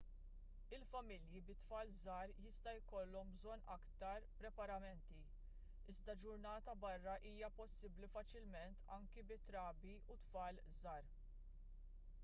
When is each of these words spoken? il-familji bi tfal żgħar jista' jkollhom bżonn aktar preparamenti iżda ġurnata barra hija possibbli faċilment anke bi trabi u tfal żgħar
il-familji 0.75 1.41
bi 1.49 1.55
tfal 1.57 1.91
żgħar 1.97 2.31
jista' 2.45 2.73
jkollhom 2.77 3.33
bżonn 3.35 3.65
aktar 3.75 4.25
preparamenti 4.39 5.19
iżda 5.95 6.17
ġurnata 6.25 6.75
barra 6.87 7.15
hija 7.33 7.53
possibbli 7.61 8.11
faċilment 8.17 8.83
anke 8.99 9.27
bi 9.35 9.39
trabi 9.51 9.95
u 10.17 10.21
tfal 10.25 10.61
żgħar 10.81 11.15